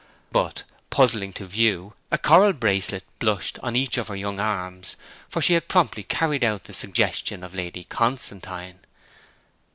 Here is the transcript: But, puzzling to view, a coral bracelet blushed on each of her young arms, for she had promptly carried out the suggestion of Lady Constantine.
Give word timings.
But, 0.31 0.63
puzzling 0.89 1.31
to 1.33 1.45
view, 1.45 1.93
a 2.09 2.17
coral 2.17 2.53
bracelet 2.53 3.03
blushed 3.19 3.59
on 3.61 3.75
each 3.75 3.99
of 3.99 4.07
her 4.07 4.15
young 4.15 4.39
arms, 4.39 4.95
for 5.29 5.43
she 5.43 5.53
had 5.53 5.67
promptly 5.67 6.01
carried 6.01 6.43
out 6.43 6.63
the 6.63 6.73
suggestion 6.73 7.43
of 7.43 7.53
Lady 7.53 7.83
Constantine. 7.83 8.79